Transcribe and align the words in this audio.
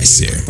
guys 0.00 0.18
here. 0.18 0.49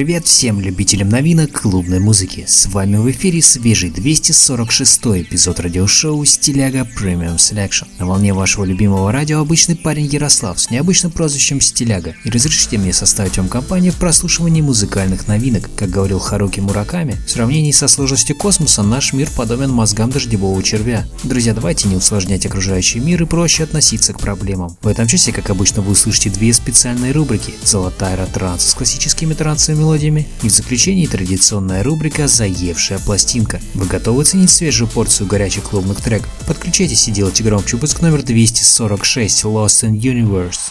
Привет 0.00 0.26
всем 0.26 0.62
любителям 0.62 1.10
новинок 1.10 1.60
клубной 1.60 1.98
музыки. 1.98 2.44
С 2.48 2.64
вами 2.68 2.96
в 2.96 3.10
эфире 3.10 3.42
свежий 3.42 3.90
246 3.90 4.98
эпизод 5.26 5.60
радиошоу 5.60 6.24
Стиляга 6.24 6.88
Premium 6.98 7.36
Selection. 7.36 7.86
На 7.98 8.06
волне 8.06 8.32
вашего 8.32 8.64
любимого 8.64 9.12
радио 9.12 9.40
обычный 9.40 9.76
парень 9.76 10.06
Ярослав 10.06 10.58
с 10.58 10.70
необычным 10.70 11.12
прозвищем 11.12 11.60
Стиляга. 11.60 12.14
И 12.24 12.30
разрешите 12.30 12.78
мне 12.78 12.94
составить 12.94 13.36
вам 13.36 13.48
компанию 13.48 13.92
в 13.92 13.96
прослушивании 13.96 14.62
музыкальных 14.62 15.28
новинок. 15.28 15.68
Как 15.76 15.90
говорил 15.90 16.18
Харуки 16.18 16.60
Мураками, 16.60 17.18
в 17.26 17.30
сравнении 17.30 17.70
со 17.70 17.86
сложностью 17.86 18.36
космоса 18.36 18.82
наш 18.82 19.12
мир 19.12 19.28
подобен 19.36 19.70
мозгам 19.70 20.08
дождевого 20.08 20.62
червя. 20.62 21.06
Друзья, 21.24 21.52
давайте 21.52 21.88
не 21.88 21.96
усложнять 21.96 22.46
окружающий 22.46 23.00
мир 23.00 23.22
и 23.24 23.26
проще 23.26 23.64
относиться 23.64 24.14
к 24.14 24.20
проблемам. 24.20 24.78
В 24.80 24.88
этом 24.88 25.06
часе, 25.06 25.30
как 25.30 25.50
обычно, 25.50 25.82
вы 25.82 25.92
услышите 25.92 26.30
две 26.30 26.54
специальные 26.54 27.12
рубрики. 27.12 27.52
Золотая 27.64 28.16
ретранс 28.16 28.64
с 28.64 28.72
классическим 28.72 29.10
классическими 29.10 29.34
трансовыми 29.34 29.82
мелодиями. 29.90 30.26
И 30.42 30.48
в 30.48 30.52
заключении 30.52 31.06
традиционная 31.06 31.82
рубрика 31.82 32.28
«Заевшая 32.28 32.98
пластинка». 33.00 33.60
Вы 33.74 33.86
готовы 33.86 34.24
ценить 34.24 34.50
свежую 34.50 34.88
порцию 34.88 35.26
горячих 35.26 35.64
клубных 35.64 36.00
треков? 36.00 36.30
Подключайтесь 36.46 37.08
и 37.08 37.10
делайте 37.10 37.42
громче 37.42 37.76
выпуск 37.76 38.00
номер 38.00 38.22
246 38.22 39.44
Lost 39.44 39.88
in 39.88 39.98
Universe. 39.98 40.70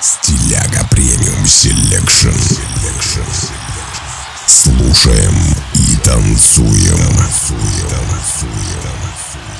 Стиляга 0.00 0.86
Premium 0.90 1.46
Selection. 1.46 2.30
Слушаем 4.46 5.34
и 5.74 5.96
танцуем. 6.02 7.00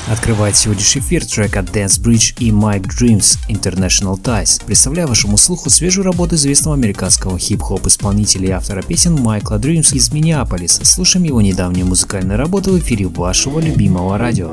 Открывает 0.07 0.55
сегодняшний 0.55 1.01
эфир 1.01 1.25
трек 1.25 1.57
от 1.57 1.65
Dance 1.67 1.99
Bridge 1.99 2.35
и 2.39 2.51
Mike 2.51 2.89
Dreams 2.89 3.39
International 3.49 4.21
Ties, 4.21 4.63
представляя 4.65 5.07
вашему 5.07 5.39
слуху 5.39 5.71
свежую 5.71 6.05
работу 6.05 6.35
известного 6.35 6.77
американского 6.77 7.39
хип-хоп 7.39 7.87
исполнителя 7.87 8.49
и 8.49 8.51
автора 8.51 8.83
песен 8.83 9.15
Майкла 9.15 9.57
Dreams 9.57 9.95
из 9.95 10.13
Миннеаполиса. 10.13 10.85
Слушаем 10.85 11.25
его 11.25 11.41
недавнюю 11.41 11.87
музыкальную 11.87 12.39
работу 12.39 12.73
в 12.73 12.79
эфире 12.81 13.07
вашего 13.07 13.61
любимого 13.61 14.19
радио. 14.19 14.51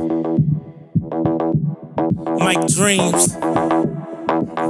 Mike 2.40 2.68
Dreams, 2.68 3.34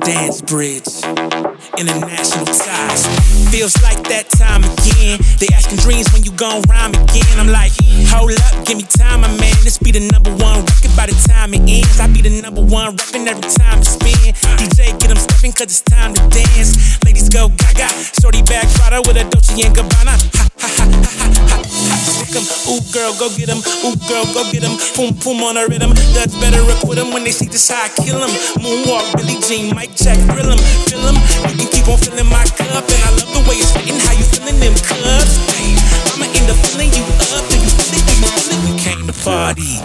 Dance 0.02 0.44
Bridge, 0.46 1.41
International 1.78 2.46
Ties. 2.46 3.08
Feels 3.52 3.76
like 3.84 4.02
that 4.10 4.30
time 4.36 4.64
again. 4.64 5.20
They 5.40 5.48
asking 5.54 5.80
dreams 5.80 6.12
when 6.12 6.24
you 6.24 6.32
gon' 6.32 6.62
rhyme 6.68 6.92
again. 6.92 7.36
I'm 7.38 7.48
like, 7.48 7.72
hold 8.12 8.32
up, 8.32 8.66
give 8.66 8.78
me 8.78 8.84
time, 8.84 9.22
my 9.22 9.32
man. 9.40 9.56
This 9.64 9.78
be 9.78 9.92
the 9.92 10.04
number 10.12 10.32
one 10.32 10.66
record 10.66 10.94
by 10.96 11.06
the 11.08 11.18
time 11.28 11.54
it 11.54 11.64
ends. 11.64 12.00
I 12.00 12.08
be 12.08 12.22
the 12.22 12.42
number 12.42 12.62
one 12.62 12.96
rapping 12.96 13.28
every 13.28 13.48
time 13.50 13.80
it 13.80 13.86
spin. 13.86 14.34
DJ, 14.60 14.98
get 15.00 15.08
them 15.08 15.18
stepping 15.18 15.54
cause 15.54 15.72
it's 15.72 15.82
time 15.82 16.14
to 16.14 16.22
dance. 16.30 17.00
Ladies 17.06 17.30
go 17.30 17.50
gaga, 17.50 17.88
shorty 18.20 18.42
back 18.44 18.68
rider 18.80 19.02
with 19.02 19.18
a 19.18 19.26
Dolce 19.30 19.56
and 19.62 19.76
Gabbana. 19.76 20.16
Ha 20.36 20.48
ha 20.60 20.68
ha 20.68 20.86
ha 20.86 21.62
ha. 21.66 21.71
Stick 22.02 22.36
'em, 22.36 22.46
ooh 22.68 22.82
girl, 22.92 23.14
go 23.20 23.30
get 23.38 23.50
'em. 23.50 23.62
Ooh 23.86 23.96
girl, 24.08 24.26
go 24.34 24.44
get 24.52 24.64
'em. 24.64 24.78
Boom 24.96 25.14
boom 25.24 25.44
on 25.44 25.58
a 25.58 25.66
rhythm. 25.68 25.94
Dutch 26.14 26.34
better 26.40 26.64
acquit 26.72 26.98
'em 26.98 27.12
when 27.14 27.24
they 27.24 27.32
see 27.32 27.48
this 27.48 27.70
how 27.70 27.86
I 27.86 27.90
kill 28.04 28.22
'em. 28.22 28.32
Moonwalk, 28.62 29.06
Billie 29.18 29.40
Jean, 29.48 29.76
Mike 29.76 29.96
Jack, 29.96 30.18
grill 30.28 30.52
'em, 30.52 30.60
fill 30.88 31.06
'em. 31.08 31.16
You 31.50 31.56
can 31.58 31.68
keep 31.68 31.88
on 31.88 31.98
filling 31.98 32.30
my 32.30 32.44
cup, 32.58 32.86
and 32.90 33.04
I 33.04 33.10
love 33.18 33.32
the 33.34 33.42
way 33.48 33.58
it's 33.58 33.72
fitting. 33.72 34.00
How 34.00 34.14
you 34.14 34.26
feeling 34.34 34.60
them 34.60 34.76
cups? 34.76 35.38
Hey, 35.54 35.76
I'ma 36.14 36.26
end 36.26 36.50
up 36.50 36.58
filling 36.66 36.92
you 36.94 37.04
up. 37.36 37.44
Do 37.50 37.58
you 37.58 37.70
feel 37.70 37.94
it? 37.98 38.04
Do 38.08 38.14
you 38.22 38.28
feel 38.36 38.50
it? 38.54 38.60
We 38.66 38.72
came 38.80 39.06
to 39.08 39.14
party. 39.14 39.82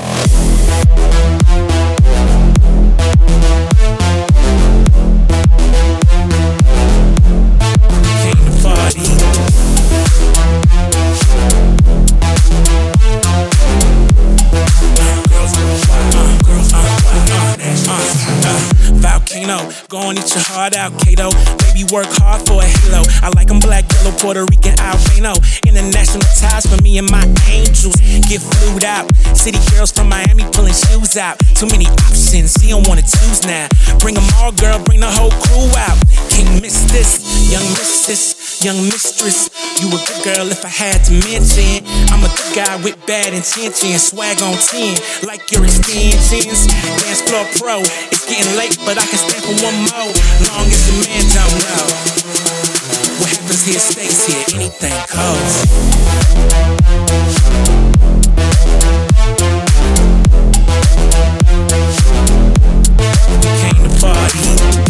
Volcano, 19.47 19.73
go 19.89 19.99
on, 19.99 20.19
eat 20.19 20.35
your 20.35 20.43
heart 20.51 20.75
out, 20.75 20.93
Kato. 21.01 21.31
Baby, 21.63 21.85
work 21.93 22.07
hard 22.19 22.43
for 22.47 22.61
a 22.61 22.67
halo. 22.67 23.03
I 23.23 23.31
like 23.37 23.51
'em 23.51 23.61
black, 23.61 23.85
yellow, 23.93 24.13
Puerto 24.19 24.45
Rican, 24.45 24.79
Albano. 24.81 25.35
International 25.67 26.27
ties 26.41 26.67
for 26.67 26.81
me 26.83 26.99
and 26.99 27.09
my 27.11 27.23
angels. 27.49 27.97
Get 28.27 28.43
flued 28.43 28.85
out. 28.85 29.07
City 29.35 29.59
girls 29.71 29.93
from 29.93 30.09
Miami 30.09 30.45
pulling 30.53 30.75
shoes 30.75 31.17
out. 31.17 31.39
Too 31.55 31.67
many 31.67 31.87
options, 31.87 32.55
he 32.61 32.71
don't 32.71 32.87
wanna 32.89 33.03
choose 33.03 33.43
now. 33.45 33.69
Bring 33.99 34.17
'em 34.17 34.27
all, 34.39 34.53
girl, 34.53 34.79
bring 34.81 35.01
the 35.01 35.11
whole 35.11 35.31
crew 35.31 35.71
out. 35.77 35.99
Can't 36.31 36.61
miss 36.61 36.79
this, 36.91 37.21
young 37.51 37.67
missus, 37.79 38.35
young 38.63 38.83
mistress. 38.89 39.49
You 39.81 39.89
a 39.89 39.99
good 40.09 40.23
girl 40.25 40.51
if 40.51 40.65
I 40.65 40.69
had 40.69 41.05
to 41.07 41.13
mention. 41.13 41.85
I'm 42.11 42.25
a 42.25 42.29
good 42.29 42.53
guy 42.55 42.77
with 42.77 42.97
bad 43.07 43.33
intentions. 43.33 44.03
Swag 44.09 44.43
on 44.43 44.57
10, 44.59 44.99
like 45.23 45.43
your 45.53 45.65
extensions. 45.65 46.67
Dance 47.01 47.23
floor 47.23 47.47
pro, 47.59 47.81
it's 48.11 48.25
getting 48.27 48.57
late, 48.57 48.77
but 48.85 48.99
I 48.99 49.07
can 49.07 49.19
stand 49.37 49.59
for 49.59 49.65
one 49.65 49.77
more. 49.77 50.13
Long 50.47 50.67
as 50.67 50.87
the 50.87 50.93
man 51.05 51.25
don't 51.35 51.57
know. 51.65 51.87
What 53.21 53.29
happens 53.31 53.65
here 53.65 53.79
stays 53.79 54.27
here, 54.27 54.45
anything 54.55 54.93
goes. 55.13 55.55
We 63.43 63.49
came 63.61 63.83
to 63.83 64.01
party. 64.01 64.86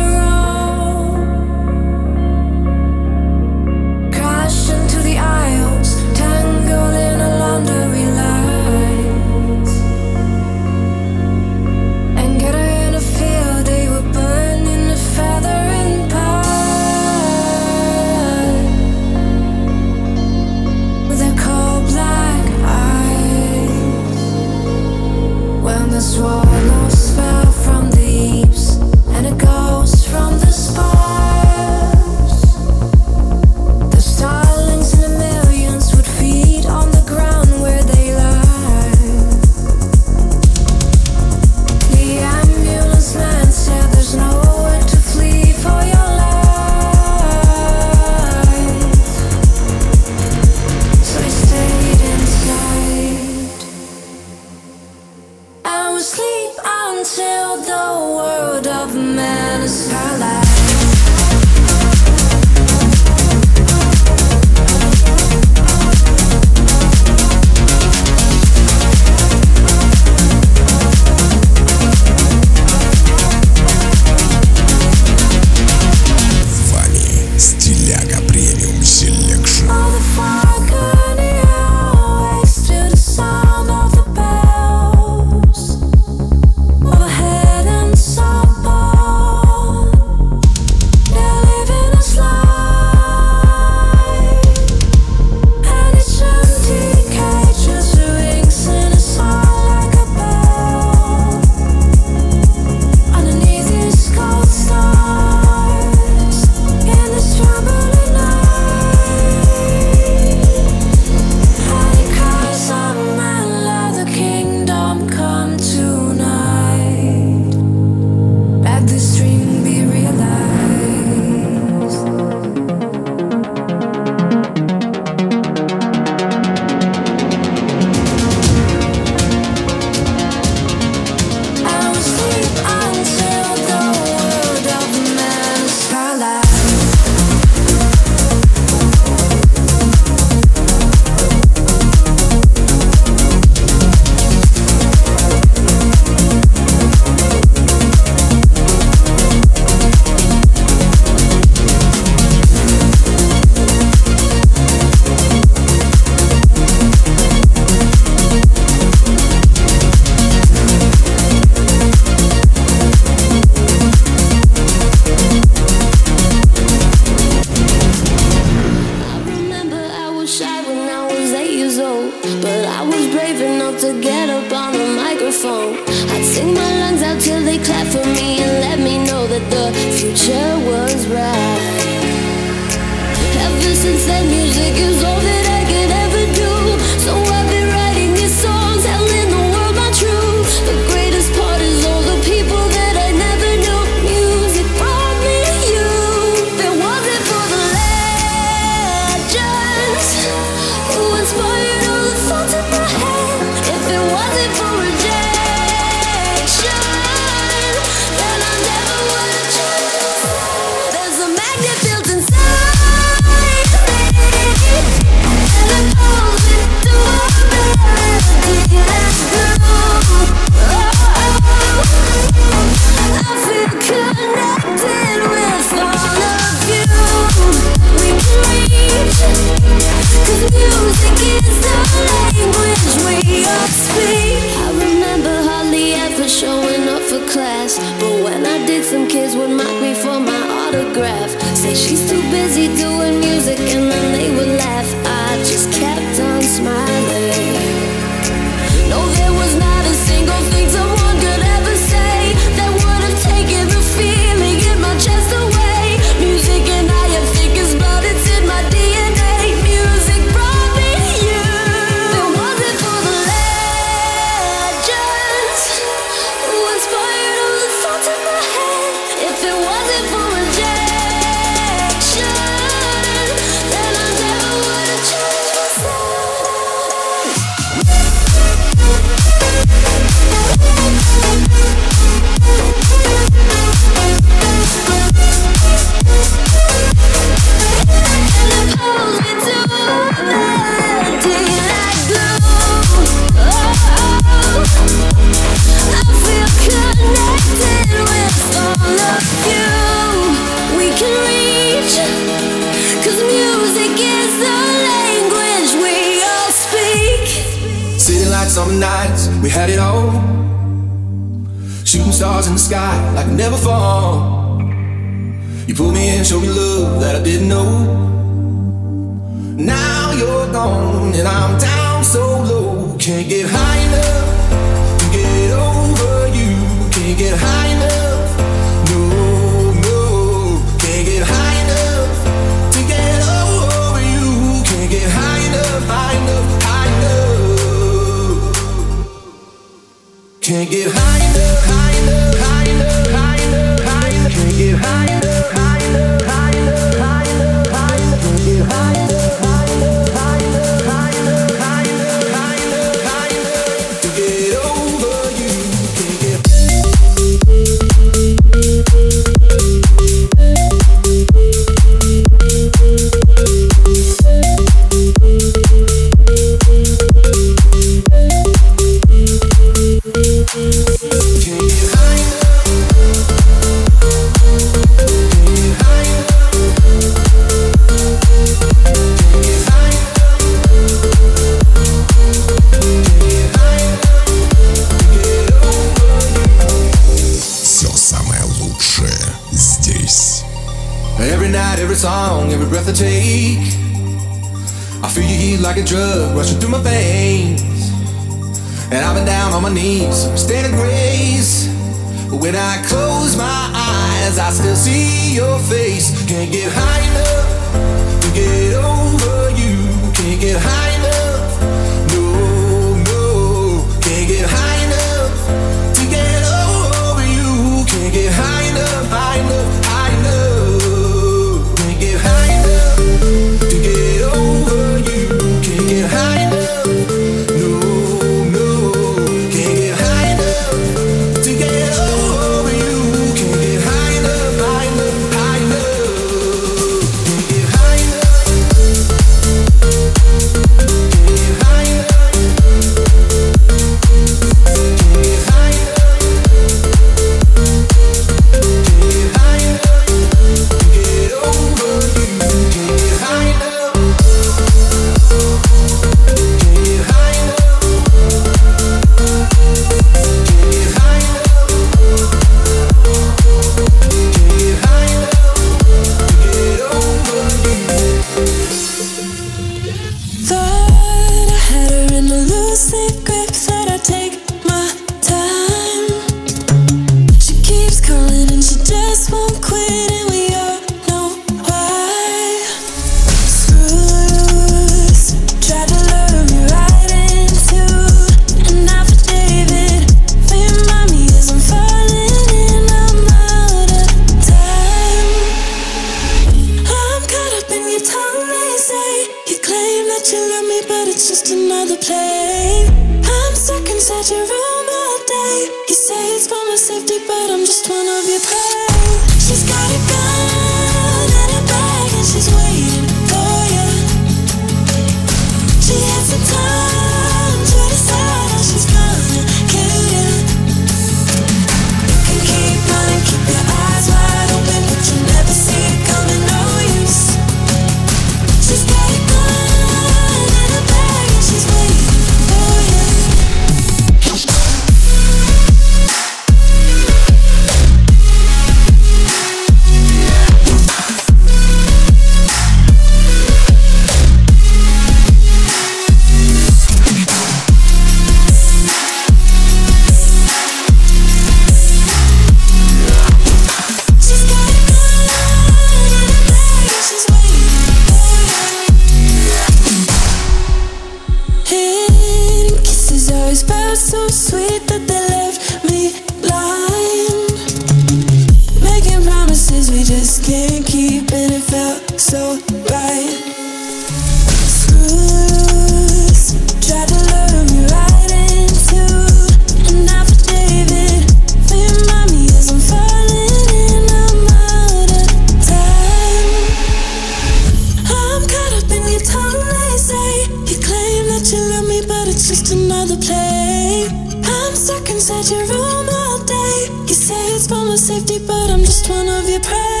another 592.71 593.17
play. 593.17 594.07
I'm 594.43 594.75
stuck 594.75 595.09
inside 595.09 595.49
your 595.49 595.65
room 595.67 596.09
all 596.09 596.39
day. 596.45 596.87
You 597.07 597.13
say 597.13 597.55
it's 597.55 597.67
for 597.67 597.83
my 597.85 597.95
safety, 597.95 598.39
but 598.45 598.69
I'm 598.69 598.79
just 598.79 599.09
one 599.09 599.27
of 599.27 599.49
your 599.49 599.59
prey. 599.59 600.00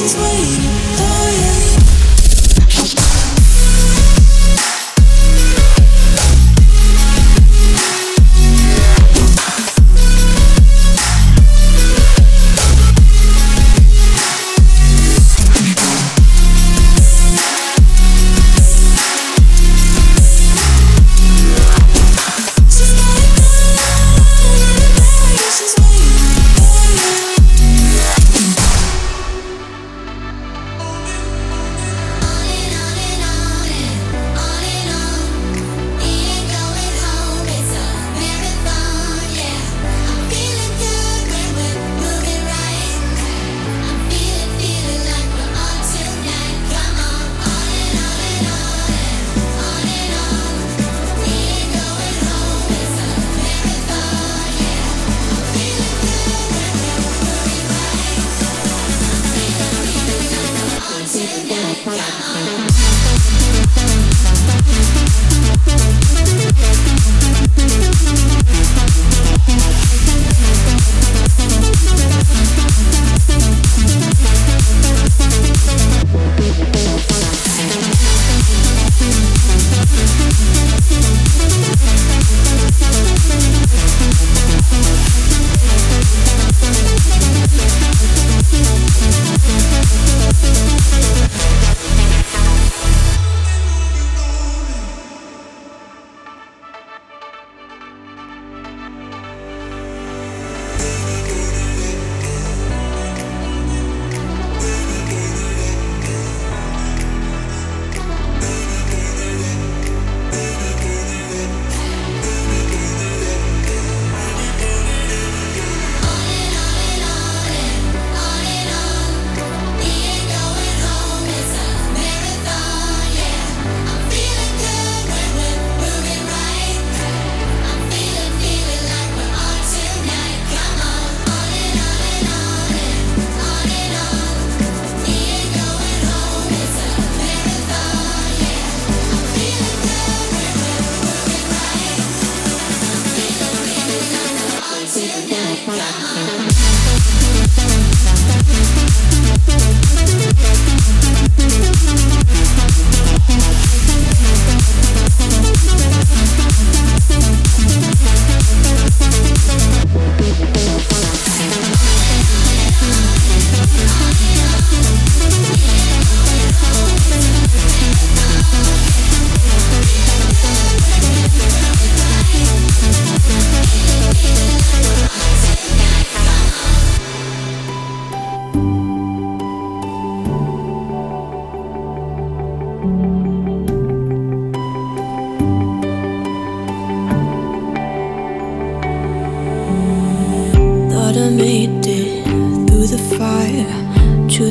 she's 0.00 0.16
waiting. 0.16 0.69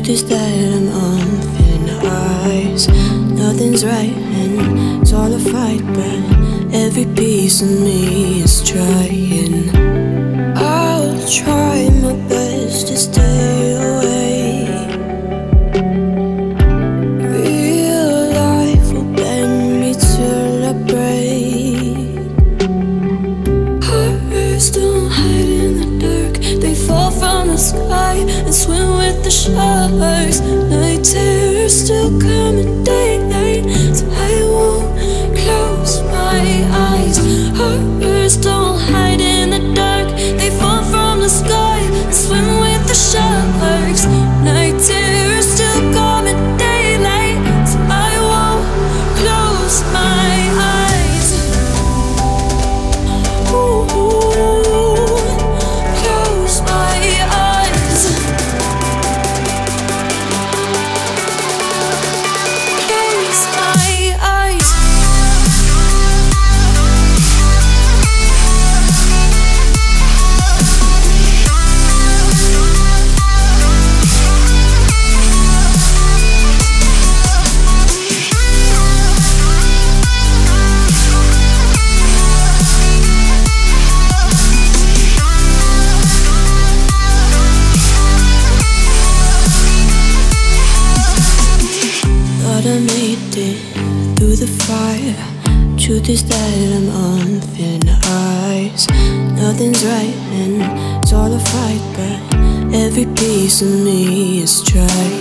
Just 0.09 0.27
that 0.29 0.73
I'm 0.73 0.87
on 0.89 1.19
thin 1.53 1.87
ice. 1.87 2.87
Nothing's 2.87 3.85
right 3.85 4.11
and 4.11 5.03
it's 5.03 5.13
all 5.13 5.31
a 5.31 5.37
fight, 5.37 5.85
but 5.93 6.73
every 6.73 7.05
piece 7.13 7.61
of 7.61 7.69
me 7.69 8.41
is 8.41 8.67
trying. 8.67 9.78
to 31.01 31.38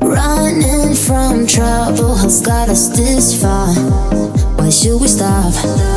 Running 0.00 0.94
from 0.94 1.46
trouble 1.46 2.14
has 2.14 2.40
got 2.40 2.70
us 2.70 2.88
this 2.96 3.38
far. 3.42 3.74
Why 4.56 4.70
should 4.70 4.98
we 5.02 5.06
stop? 5.06 5.89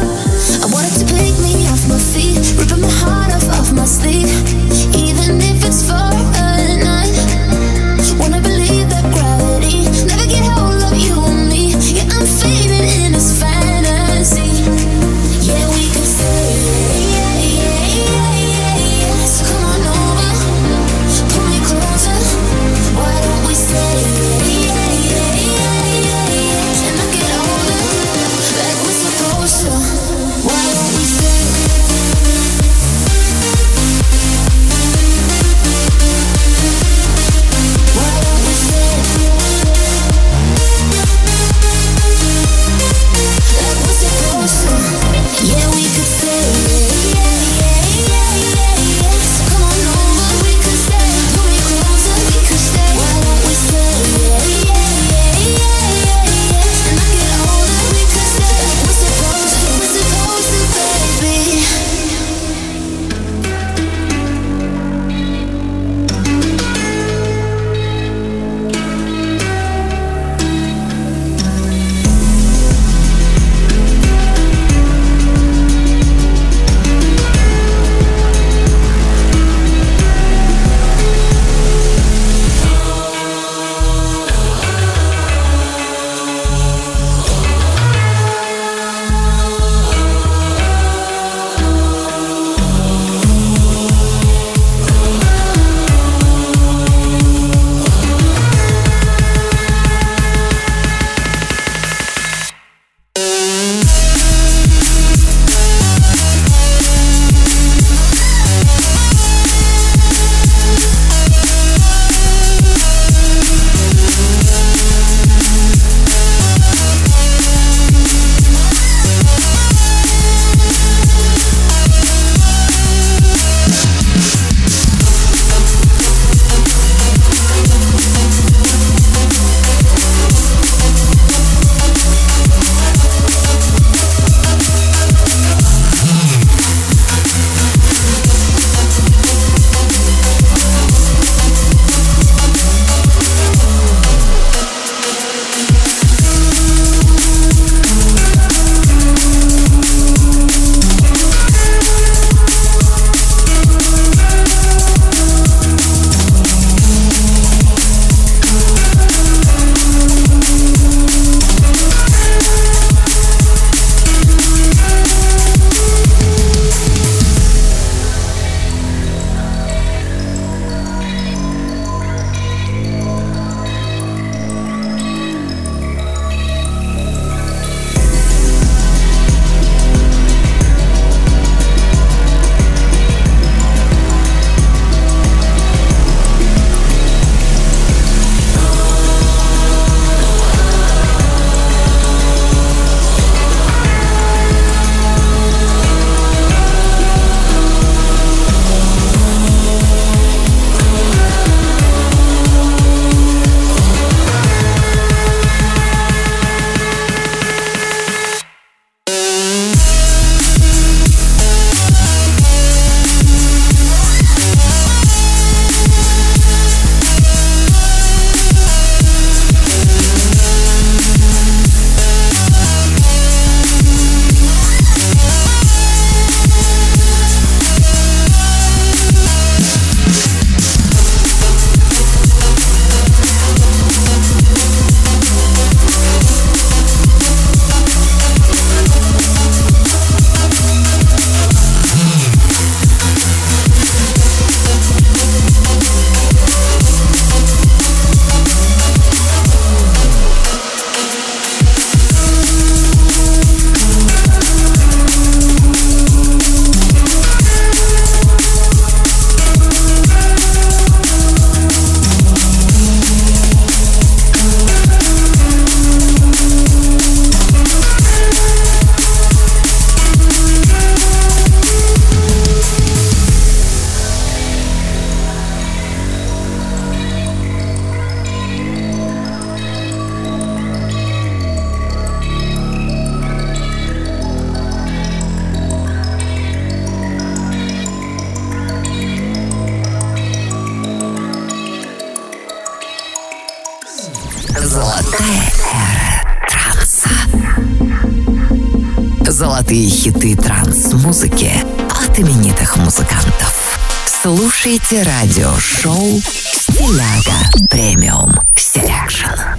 Транс-музыки 301.04 301.52
от 301.90 302.20
именитых 302.20 302.78
музыкантов. 302.78 303.78
Слушайте 304.06 305.04
радиошоу 305.04 306.22
«Стиляга 306.22 307.68
Премиум 307.70 308.34
Селекшн». 308.56 309.53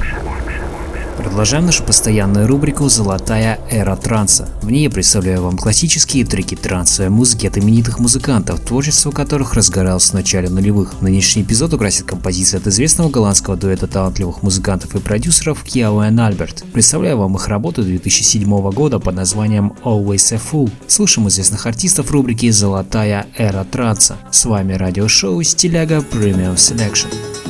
Продолжаем 1.17 1.67
нашу 1.67 1.85
постоянную 1.85 2.49
рубрику 2.49 2.89
«Золотая 2.89 3.61
эра 3.71 3.95
транса». 3.97 4.49
В 4.63 4.71
ней 4.71 4.85
я 4.85 4.91
представляю 4.91 5.43
вам 5.43 5.57
классические 5.57 6.25
треки 6.25 6.57
трансовой 6.57 7.11
музыки 7.11 7.47
от 7.47 7.57
именитых 7.57 8.01
музыкантов, 8.01 8.61
творчество 8.61 9.13
которых 9.13 9.55
разгоралось 9.55 10.11
в 10.11 10.15
начале 10.15 10.49
нулевых. 10.49 11.01
Нынешний 11.03 11.43
эпизод 11.43 11.73
украсит 11.73 12.07
композиция 12.07 12.59
от 12.59 12.67
известного 12.67 13.11
голландского 13.11 13.57
дуэта 13.57 13.87
талантливых 13.87 14.43
музыкантов 14.43 14.95
и 14.97 14.99
продюсеров 14.99 15.63
Kyau 15.63 16.05
и 16.05 16.17
Albert. 16.17 16.65
Представляю 16.73 17.19
вам 17.19 17.37
их 17.37 17.47
работу 17.47 17.83
2007 17.83 18.71
года 18.73 18.99
под 18.99 19.15
названием 19.15 19.75
Always 19.85 20.35
a 20.35 20.39
Fool. 20.39 20.71
Слушаем 20.89 21.29
известных 21.29 21.67
артистов 21.67 22.11
рубрики 22.11 22.51
«Золотая 22.51 23.27
эра 23.37 23.65
транса». 23.65 24.17
С 24.33 24.45
вами 24.47 24.73
радиошоу 24.73 25.43
«Стиляга 25.43 25.99
Premium 25.99 26.57
Selection». 26.57 27.44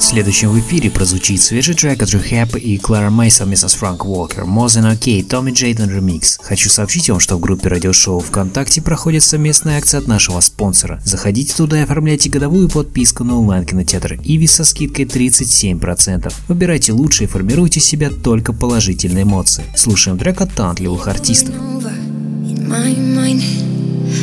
Следующим 0.00 0.48
в 0.50 0.58
эфире 0.58 0.90
прозвучит 0.90 1.42
свежий 1.42 1.74
трек 1.74 2.02
от 2.02 2.08
Rehab 2.08 2.58
и 2.58 2.78
Клара 2.78 3.10
Мэй 3.10 3.30
совместно 3.30 3.68
с 3.68 3.74
Франк 3.74 4.06
Уолкер, 4.06 4.44
More 4.44 4.66
Than 4.66 4.96
OK, 4.96 5.22
Томми 5.24 5.50
Джейден 5.50 5.90
ремикс. 5.90 6.38
Хочу 6.42 6.70
сообщить 6.70 7.10
вам, 7.10 7.20
что 7.20 7.36
в 7.36 7.40
группе 7.40 7.68
радиошоу 7.68 8.20
ВКонтакте 8.20 8.80
проходит 8.80 9.22
совместная 9.22 9.76
акция 9.76 9.98
от 9.98 10.06
нашего 10.06 10.40
спонсора. 10.40 11.02
Заходите 11.04 11.54
туда 11.54 11.78
и 11.78 11.82
оформляйте 11.82 12.30
годовую 12.30 12.70
подписку 12.70 13.24
на 13.24 13.38
онлайн-кинотеатр 13.38 14.20
Иви 14.24 14.46
со 14.46 14.64
скидкой 14.64 15.04
37%. 15.04 16.32
Выбирайте 16.48 16.92
лучше 16.92 17.24
и 17.24 17.26
формируйте 17.26 17.80
себя 17.80 18.08
только 18.10 18.54
положительные 18.54 19.24
эмоции. 19.24 19.64
Слушаем 19.76 20.18
трек 20.18 20.40
от 20.40 20.54
талантливых 20.54 21.08
артистов. 21.08 21.54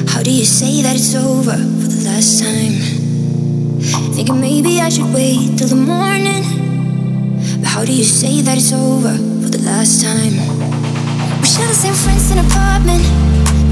How 0.08 0.22
do 0.22 0.32
you 0.32 0.44
say 0.44 0.82
that 0.82 0.96
it's 0.96 1.16
over 1.16 1.54
for 1.54 1.88
the 1.88 2.04
last 2.04 2.42
time? 2.42 2.97
Thinking 3.80 4.42
maybe 4.42 4.82
I 4.82 4.90
should 4.90 5.14
wait 5.14 5.58
till 5.58 5.68
the 5.68 5.76
morning. 5.76 6.42
But 7.62 7.70
how 7.70 7.86
do 7.86 7.94
you 7.94 8.04
say 8.04 8.42
that 8.42 8.58
it's 8.58 8.74
over 8.74 9.14
for 9.14 9.50
the 9.50 9.62
last 9.62 10.02
time? 10.02 10.34
We 11.38 11.46
share 11.46 11.68
the 11.68 11.78
same 11.78 11.94
friends 11.94 12.32
in 12.32 12.40
an 12.40 12.46
apartment. 12.50 13.06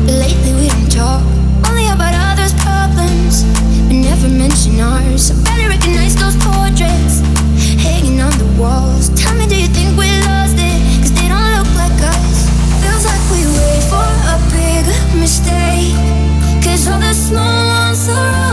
But 0.05 0.21
lately 0.21 0.53
we 0.61 0.67
don't 0.69 0.91
talk. 0.91 1.25
Only 1.65 1.89
about 1.89 2.13
others' 2.13 2.53
problems. 2.61 3.41
But 3.89 3.97
never 4.05 4.29
mention 4.29 4.79
ours. 4.79 5.31
I 5.31 5.41
barely 5.41 5.73
recognize 5.73 6.13
those 6.15 6.37
portraits 6.37 7.25
hanging 7.81 8.21
on 8.21 8.37
the 8.37 8.49
walls. 8.61 9.09
Tell 9.17 9.33
me, 9.33 9.47
do 9.47 9.57
you 9.57 9.67
think 9.73 9.97
we 9.97 10.05
lost 10.29 10.53
it? 10.61 10.77
Cause 11.01 11.13
they 11.17 11.27
don't 11.33 11.49
look 11.57 11.71
like 11.81 11.97
us. 12.13 12.45
Feels 12.85 13.09
like 13.09 13.23
we 13.33 13.41
wait 13.57 13.81
for 13.89 14.05
a 14.05 14.37
big 14.53 14.85
mistake. 15.17 15.97
Cause 16.61 16.85
all 16.87 17.01
the 17.01 17.13
small 17.13 17.57
ones 17.73 18.05
are 18.09 18.44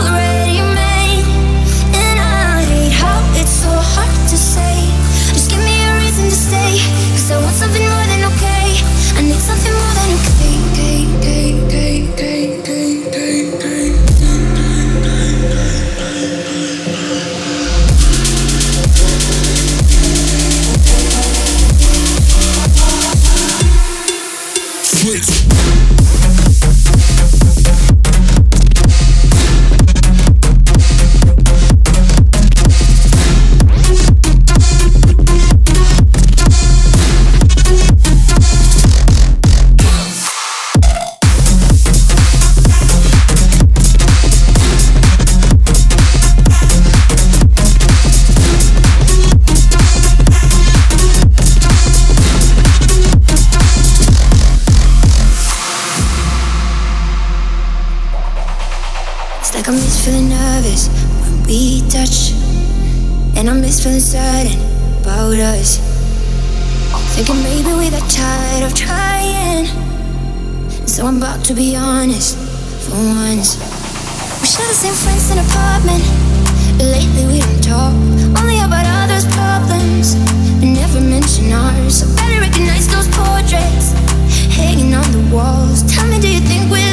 Like 59.53 59.69
I 59.69 59.71
miss 59.71 60.03
feeling 60.03 60.29
nervous 60.29 60.87
when 61.21 61.43
we 61.45 61.81
touch. 61.87 62.33
And 63.37 63.47
I 63.47 63.53
miss 63.53 63.83
feeling 63.83 63.99
certain 63.99 64.59
about 65.01 65.37
us. 65.37 65.77
Thinking 67.13 67.43
maybe 67.43 67.71
we 67.77 67.91
got 67.91 68.01
tired 68.09 68.63
of 68.65 68.73
trying. 68.73 69.67
So 70.87 71.05
I'm 71.05 71.17
about 71.17 71.45
to 71.45 71.53
be 71.53 71.75
honest 71.75 72.35
for 72.89 72.97
once. 72.97 73.61
We 74.41 74.47
share 74.49 74.65
the 74.65 74.73
same 74.73 74.97
friends 74.97 75.29
in 75.29 75.37
an 75.37 75.45
apartment. 75.45 76.01
Lately 76.81 77.25
we 77.29 77.39
don't 77.39 77.63
talk. 77.63 77.93
Only 78.41 78.57
about 78.57 78.89
others' 79.05 79.29
problems. 79.37 80.15
But 80.57 80.73
never 80.73 80.99
mention 80.99 81.51
ours. 81.53 82.01
I 82.01 82.15
barely 82.17 82.39
recognize 82.49 82.87
those 82.89 83.07
portraits 83.13 83.93
hanging 84.49 84.95
on 84.95 85.05
the 85.11 85.21
walls. 85.29 85.83
Tell 85.93 86.07
me, 86.09 86.19
do 86.19 86.27
you 86.27 86.41
think 86.41 86.71
we 86.71 86.92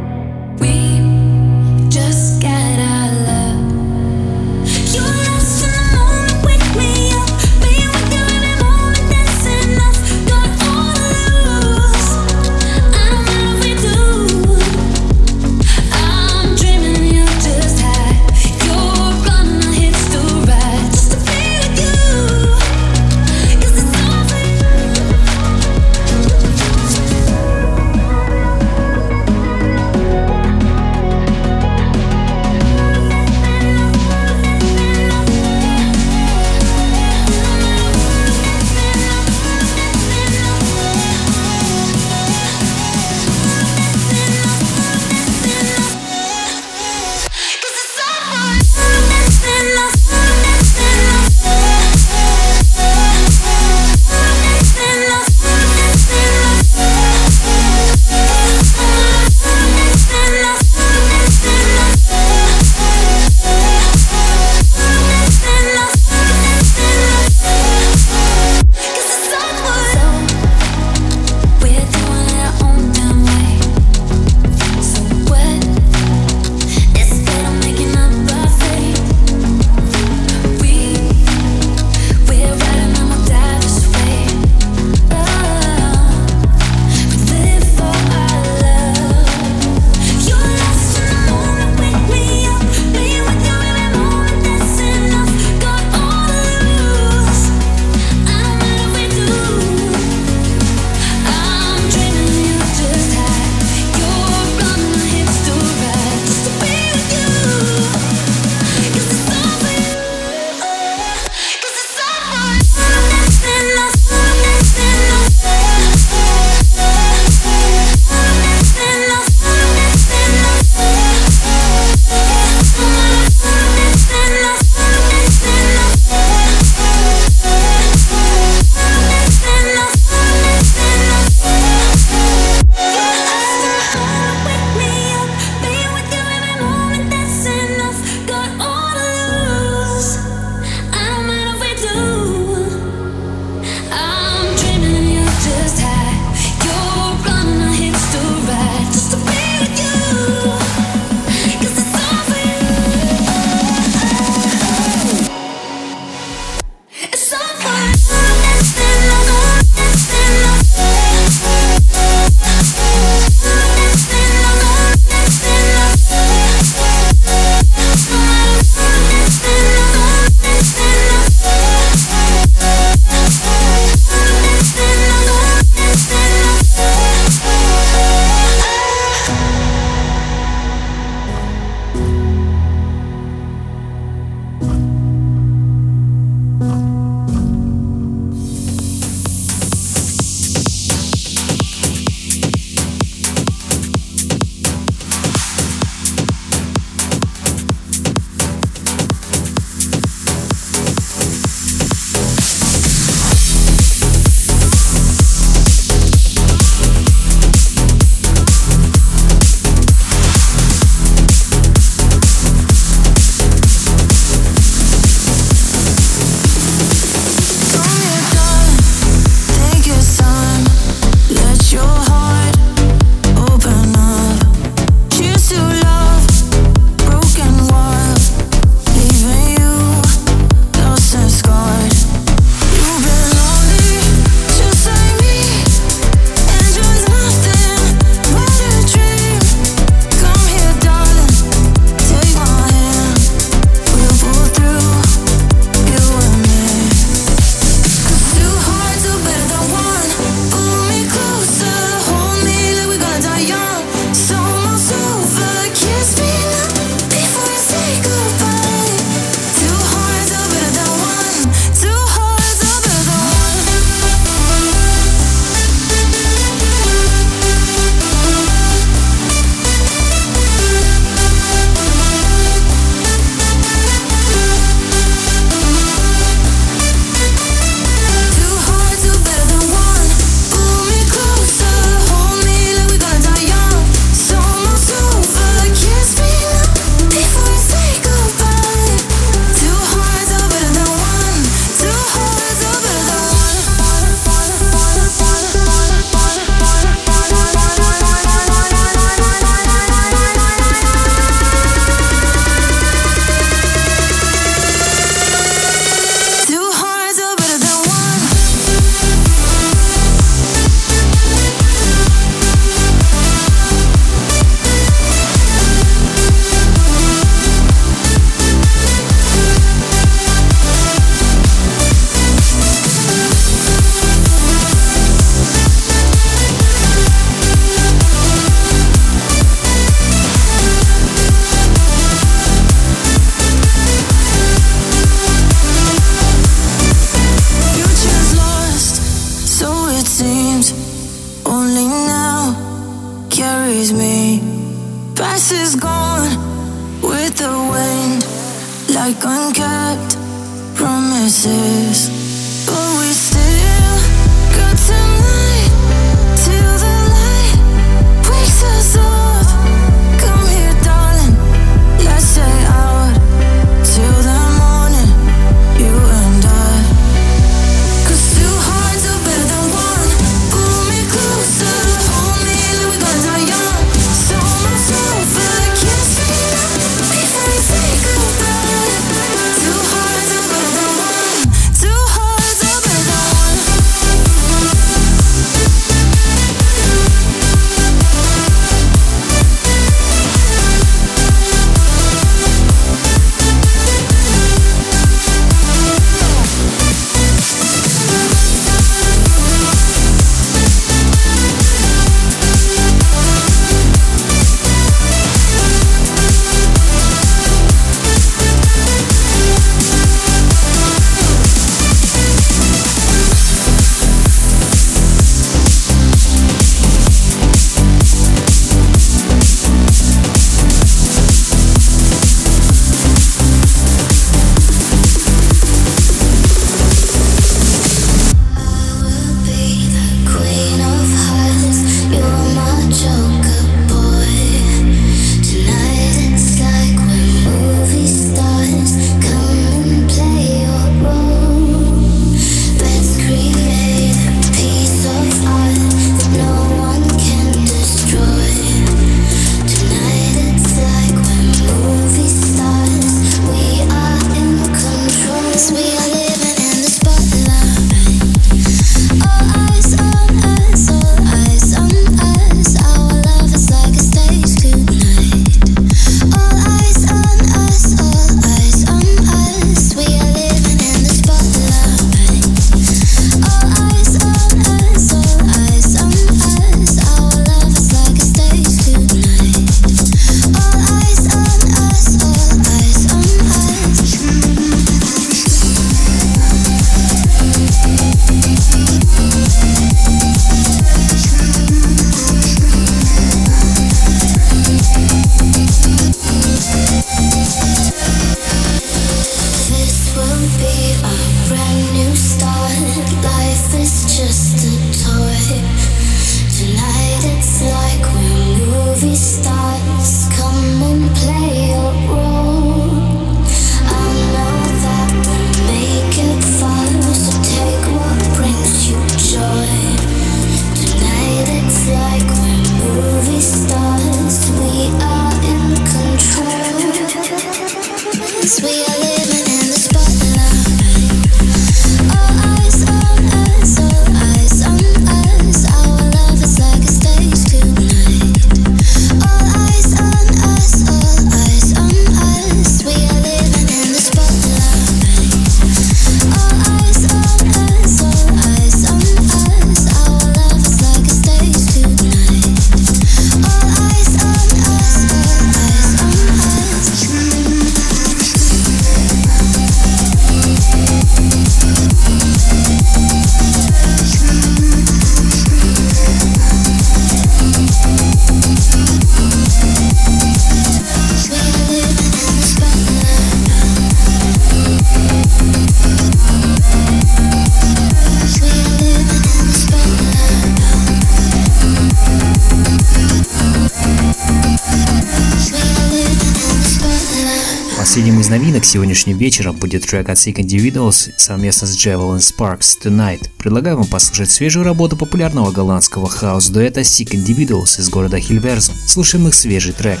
новинок 588.32 588.64
сегодняшним 588.64 589.18
вечером 589.18 589.56
будет 589.56 589.84
трек 589.84 590.08
от 590.08 590.16
Sick 590.16 590.36
Individuals 590.36 591.10
совместно 591.18 591.66
с 591.66 591.76
Javelin 591.76 592.16
Sparks 592.16 592.78
Tonight. 592.82 593.28
Предлагаю 593.36 593.76
вам 593.76 593.86
послушать 593.86 594.30
свежую 594.30 594.64
работу 594.64 594.96
популярного 594.96 595.50
голландского 595.50 596.08
хаос-дуэта 596.08 596.80
Sick 596.80 597.10
Individuals 597.10 597.78
из 597.78 597.90
города 597.90 598.18
Хильверс. 598.18 598.72
Слушаем 598.86 599.28
их 599.28 599.34
свежий. 599.34 599.74
Трек. 599.74 600.00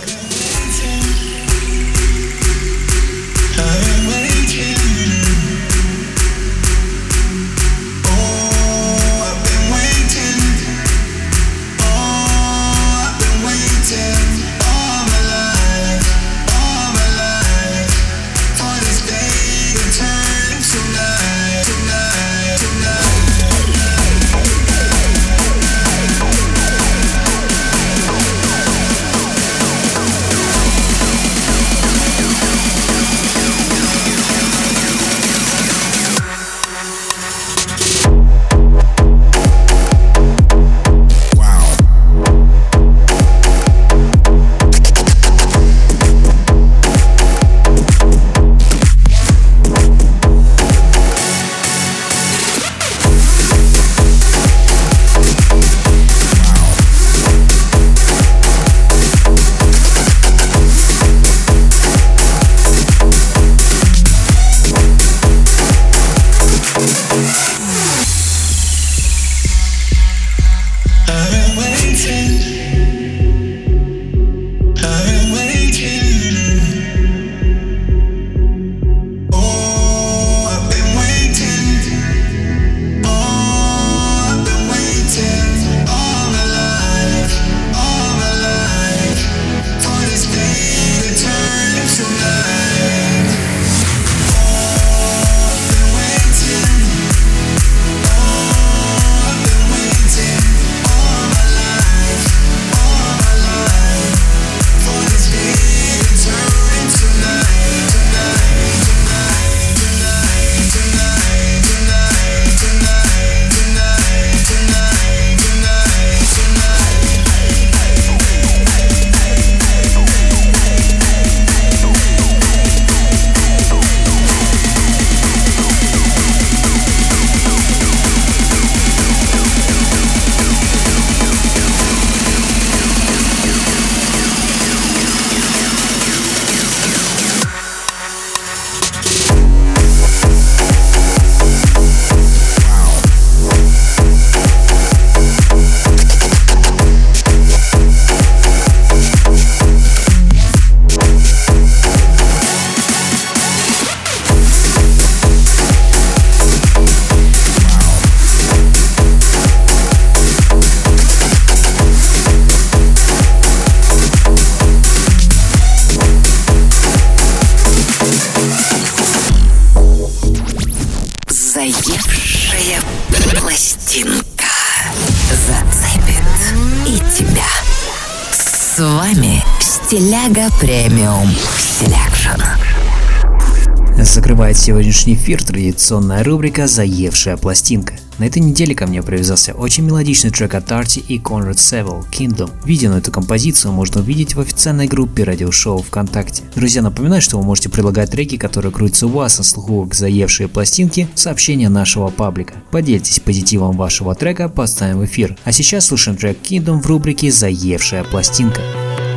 Закрывает 184.12 184.58
сегодняшний 184.58 185.14
эфир 185.14 185.42
традиционная 185.42 186.22
рубрика 186.22 186.66
«Заевшая 186.66 187.38
пластинка». 187.38 187.94
На 188.18 188.24
этой 188.24 188.42
неделе 188.42 188.74
ко 188.74 188.86
мне 188.86 189.02
привязался 189.02 189.54
очень 189.54 189.86
мелодичный 189.86 190.28
трек 190.30 190.54
от 190.54 190.70
Арти 190.70 190.98
и 190.98 191.18
Конрад 191.18 191.58
Севел 191.58 192.04
«Kingdom». 192.12 192.50
Видео 192.66 192.90
на 192.90 192.98
эту 192.98 193.10
композицию 193.10 193.72
можно 193.72 194.02
увидеть 194.02 194.34
в 194.34 194.40
официальной 194.40 194.86
группе 194.86 195.24
радиошоу 195.24 195.78
ВКонтакте. 195.78 196.42
Друзья, 196.54 196.82
напоминаю, 196.82 197.22
что 197.22 197.38
вы 197.38 197.44
можете 197.44 197.70
предлагать 197.70 198.10
треки, 198.10 198.36
которые 198.36 198.70
крутятся 198.70 199.06
у 199.06 199.08
вас 199.08 199.38
на 199.38 199.44
слуху 199.44 199.86
к 199.86 199.94
«Заевшие 199.94 200.46
пластинки» 200.46 201.08
в 201.14 201.18
сообщения 201.18 201.70
нашего 201.70 202.08
паблика. 202.08 202.52
Поделитесь 202.70 203.18
позитивом 203.18 203.78
вашего 203.78 204.14
трека, 204.14 204.50
поставим 204.50 205.02
эфир. 205.06 205.38
А 205.44 205.52
сейчас 205.52 205.86
слушаем 205.86 206.18
трек 206.18 206.36
«Kingdom» 206.42 206.82
в 206.82 206.86
рубрике 206.86 207.30
«Заевшая 207.30 208.04
пластинка». 208.04 208.60
Years 208.60 209.11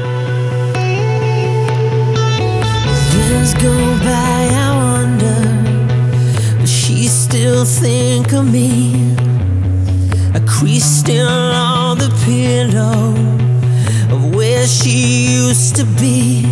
still 7.56 7.82
think 7.84 8.34
of 8.34 8.52
me? 8.52 9.16
A 10.34 10.42
crease 10.46 10.84
still 10.84 11.26
on 11.28 11.98
the 11.98 12.10
pillow 12.26 13.16
of 14.14 14.36
where 14.36 14.68
she 14.68 15.32
used 15.32 15.78
to 15.78 15.86
be. 15.86 16.44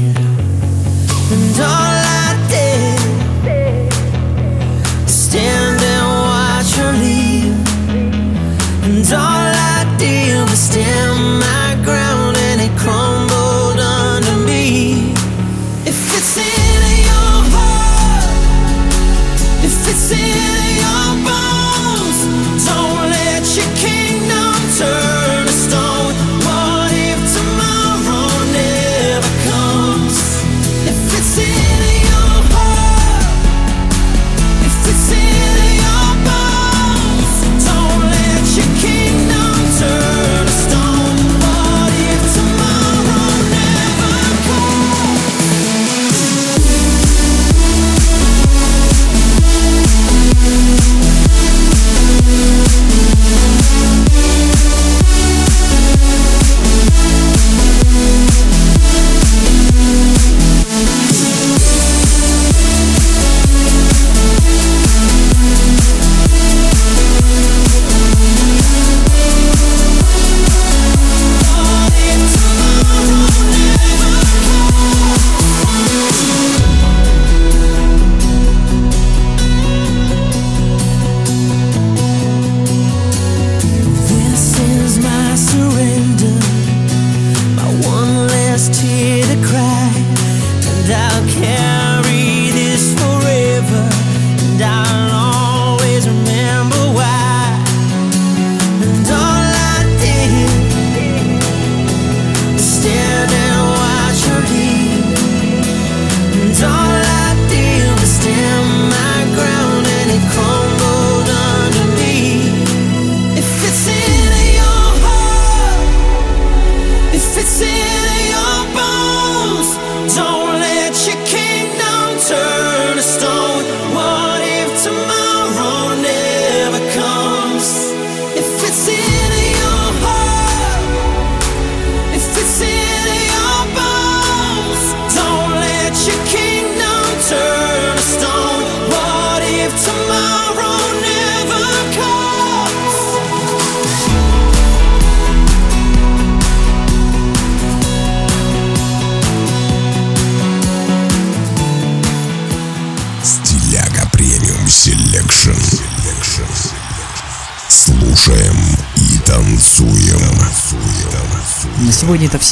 And 1.29 1.59
all 1.59 2.02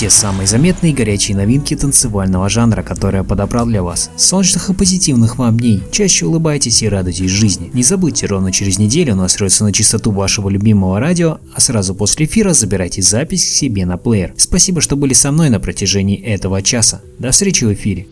все 0.02 0.10
самые 0.10 0.48
заметные 0.48 0.94
и 0.94 0.96
горячие 0.96 1.38
новинки 1.38 1.76
танцевального 1.76 2.50
жанра, 2.50 2.82
которые 2.82 3.20
я 3.20 3.24
подобрал 3.24 3.68
для 3.68 3.84
вас. 3.84 4.10
Солнечных 4.18 4.72
и 4.72 4.74
позитивных 4.74 5.38
вам 5.38 5.60
дней. 5.60 5.84
Чаще 5.92 6.26
улыбайтесь 6.26 6.82
и 6.82 6.90
радуйтесь 6.90 7.30
жизни. 7.30 7.70
Не 7.72 7.84
забудьте, 7.84 8.26
ровно 8.26 8.52
через 8.52 8.80
неделю 8.80 9.14
настроиться 9.14 9.64
на 9.64 9.72
частоту 9.72 10.10
вашего 10.10 10.50
любимого 10.50 11.00
радио, 11.00 11.38
а 11.54 11.62
сразу 11.62 11.94
после 11.94 12.26
эфира 12.26 12.54
забирайте 12.54 13.04
запись 13.04 13.46
к 13.46 13.54
себе 13.54 13.86
на 13.86 13.98
плеер. 13.98 14.34
Спасибо, 14.38 14.82
что 14.82 14.96
были 14.96 15.14
со 15.14 15.32
мной 15.32 15.52
на 15.52 15.60
протяжении 15.60 16.20
этого 16.20 16.64
часа. 16.64 17.02
До 17.20 17.30
встречи 17.30 17.64
в 17.64 17.72
эфире. 17.72 18.08